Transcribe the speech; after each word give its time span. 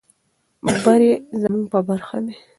بري 0.83 1.11
زموږ 1.41 1.63
په 1.73 1.79
برخه 1.87 2.17
ده. 2.25 2.33